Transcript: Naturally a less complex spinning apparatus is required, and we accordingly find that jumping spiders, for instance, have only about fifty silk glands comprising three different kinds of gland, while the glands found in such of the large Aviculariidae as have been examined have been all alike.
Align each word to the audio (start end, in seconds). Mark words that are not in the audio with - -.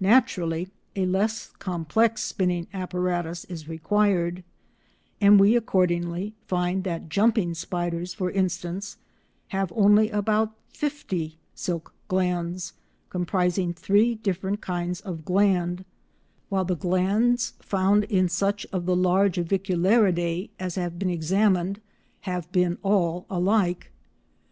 Naturally 0.00 0.68
a 0.96 1.06
less 1.06 1.52
complex 1.60 2.22
spinning 2.24 2.66
apparatus 2.74 3.44
is 3.44 3.68
required, 3.68 4.42
and 5.20 5.38
we 5.38 5.54
accordingly 5.54 6.34
find 6.48 6.82
that 6.82 7.08
jumping 7.08 7.54
spiders, 7.54 8.12
for 8.12 8.32
instance, 8.32 8.96
have 9.50 9.72
only 9.76 10.10
about 10.10 10.56
fifty 10.72 11.38
silk 11.54 11.94
glands 12.08 12.72
comprising 13.10 13.72
three 13.72 14.16
different 14.16 14.60
kinds 14.60 15.00
of 15.02 15.24
gland, 15.24 15.84
while 16.48 16.64
the 16.64 16.74
glands 16.74 17.52
found 17.60 18.02
in 18.02 18.28
such 18.28 18.66
of 18.72 18.86
the 18.86 18.96
large 18.96 19.36
Aviculariidae 19.38 20.50
as 20.58 20.74
have 20.74 20.98
been 20.98 21.10
examined 21.10 21.80
have 22.22 22.50
been 22.50 22.76
all 22.82 23.24
alike. 23.30 23.92